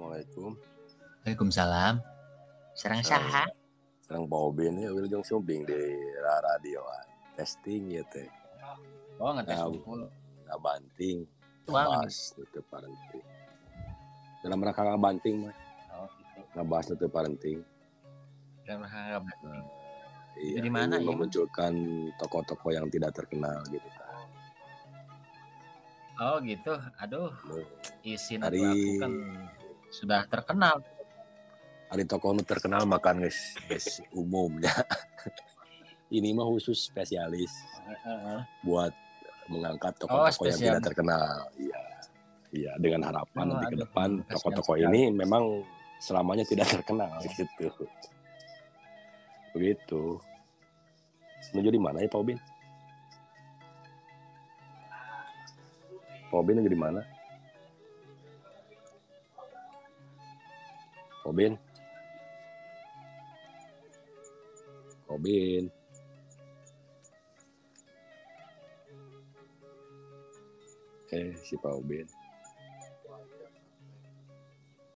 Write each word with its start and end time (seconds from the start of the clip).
Assalamualaikum. 0.00 0.56
Waalaikumsalam. 1.28 1.94
Serang 2.72 3.04
saha? 3.04 3.44
Serang 4.00 4.24
Pak 4.24 4.40
Obin 4.48 4.80
ya 4.80 4.88
Wilujeng 4.96 5.20
Sumbing 5.20 5.68
di 5.68 5.76
radio 6.24 6.80
testing 7.36 7.92
ya 7.92 8.00
teh. 8.08 8.24
Oh, 9.20 9.36
ngetes 9.36 9.60
Nah. 9.60 10.08
Nggak 10.48 10.60
banting. 10.64 11.28
Tuang. 11.68 11.84
Ngebahas 12.00 12.16
itu 12.32 12.60
parenting. 12.72 13.24
Dalam 14.40 14.64
rangka 14.64 14.80
nggak 14.88 15.02
banting 15.04 15.34
mah. 15.44 15.54
Oh, 15.92 16.08
gitu. 16.16 16.40
Ngebahas 16.56 16.86
itu 16.96 17.06
parenting. 17.12 17.58
Dan 18.64 18.80
harap 18.80 19.22
Iya, 20.40 20.64
Di 20.64 20.70
mana, 20.72 20.96
ya? 20.96 21.04
memunculkan 21.04 21.76
tokoh-tokoh 22.16 22.72
yang 22.72 22.88
tidak 22.88 23.12
terkenal 23.12 23.60
gitu. 23.68 23.84
Oh, 26.16 26.40
gitu. 26.40 26.72
Aduh, 26.96 27.36
isin 28.00 28.40
Hari- 28.40 28.64
aku 28.64 28.88
kan 28.96 29.12
sudah 29.90 30.24
terkenal. 30.26 30.78
Hari 31.90 32.06
tokoh 32.06 32.30
nu 32.30 32.42
terkenal 32.42 32.86
makan 32.86 33.20
guys, 33.20 33.38
guys 33.66 33.98
umumnya. 34.10 34.70
Ini 36.10 36.34
mah 36.34 36.46
khusus 36.48 36.86
spesialis 36.86 37.50
buat 38.60 38.90
mengangkat 39.46 39.94
Oh, 40.06 40.06
tokoh-tokoh 40.06 40.26
yang 40.46 40.54
spesial. 40.54 40.66
tidak 40.72 40.82
terkenal. 40.86 41.30
Iya. 41.56 41.80
Iya, 42.50 42.72
dengan 42.82 43.06
harapan 43.06 43.46
Oh, 43.46 43.54
nanti 43.54 43.66
ke 43.68 43.78
depan 43.78 44.08
tokoh-tokoh 44.26 44.74
ini 44.76 45.06
memang 45.06 45.62
selamanya 45.98 46.42
tidak 46.42 46.66
terkenal 46.68 47.14
gitu. 47.30 47.86
Begitu. 49.50 50.02
Menuju 51.50 51.70
di 51.70 51.80
mana 51.80 51.98
ya 51.98 52.06
Pak 52.06 52.18
Obin? 52.18 52.38
Pak 56.26 56.36
Obin 56.36 56.58
menuju 56.58 56.70
di 56.70 56.78
mana? 56.78 57.00
Pak 61.20 61.28
Obin? 61.28 61.52
Pak 65.04 65.12
Obin? 65.12 65.68
Eh, 71.12 71.36
si 71.44 71.60
Pak 71.60 71.76
Obin. 71.76 72.19